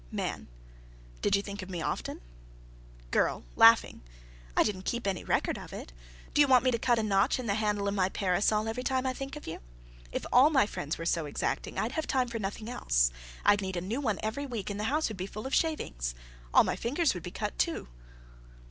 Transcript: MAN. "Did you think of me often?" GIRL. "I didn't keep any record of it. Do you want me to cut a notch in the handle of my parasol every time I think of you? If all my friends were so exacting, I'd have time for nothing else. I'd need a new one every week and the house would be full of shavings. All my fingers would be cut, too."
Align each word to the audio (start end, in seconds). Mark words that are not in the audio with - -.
MAN. 0.11 0.47
"Did 1.21 1.35
you 1.35 1.43
think 1.43 1.61
of 1.61 1.69
me 1.69 1.79
often?" 1.83 2.21
GIRL. 3.11 3.43
"I 3.61 4.63
didn't 4.63 4.81
keep 4.85 5.05
any 5.05 5.23
record 5.23 5.59
of 5.59 5.71
it. 5.73 5.93
Do 6.33 6.41
you 6.41 6.47
want 6.47 6.63
me 6.63 6.71
to 6.71 6.79
cut 6.79 6.97
a 6.97 7.03
notch 7.03 7.37
in 7.37 7.45
the 7.45 7.53
handle 7.53 7.87
of 7.87 7.93
my 7.93 8.09
parasol 8.09 8.67
every 8.67 8.81
time 8.81 9.05
I 9.05 9.13
think 9.13 9.35
of 9.35 9.45
you? 9.45 9.59
If 10.11 10.25
all 10.33 10.49
my 10.49 10.65
friends 10.65 10.97
were 10.97 11.05
so 11.05 11.27
exacting, 11.27 11.77
I'd 11.77 11.91
have 11.91 12.07
time 12.07 12.29
for 12.29 12.39
nothing 12.39 12.67
else. 12.67 13.11
I'd 13.45 13.61
need 13.61 13.77
a 13.77 13.81
new 13.81 14.01
one 14.01 14.17
every 14.23 14.47
week 14.47 14.71
and 14.71 14.79
the 14.79 14.85
house 14.85 15.07
would 15.09 15.17
be 15.17 15.27
full 15.27 15.45
of 15.45 15.53
shavings. 15.53 16.15
All 16.51 16.63
my 16.63 16.75
fingers 16.75 17.13
would 17.13 17.21
be 17.21 17.29
cut, 17.29 17.59
too." 17.59 17.87